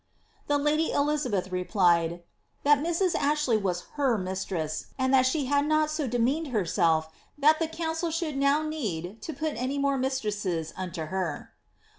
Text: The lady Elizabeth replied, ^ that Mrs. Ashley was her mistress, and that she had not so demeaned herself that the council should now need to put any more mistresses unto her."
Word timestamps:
The 0.47 0.57
lady 0.57 0.89
Elizabeth 0.89 1.51
replied, 1.51 2.09
^ 2.11 2.21
that 2.63 2.79
Mrs. 2.79 3.13
Ashley 3.13 3.55
was 3.55 3.83
her 3.97 4.17
mistress, 4.17 4.87
and 4.97 5.13
that 5.13 5.27
she 5.27 5.45
had 5.45 5.67
not 5.67 5.91
so 5.91 6.07
demeaned 6.07 6.47
herself 6.47 7.07
that 7.37 7.59
the 7.59 7.67
council 7.67 8.09
should 8.09 8.35
now 8.35 8.63
need 8.63 9.21
to 9.21 9.31
put 9.31 9.53
any 9.57 9.77
more 9.77 9.99
mistresses 9.99 10.73
unto 10.75 11.03
her." 11.13 11.51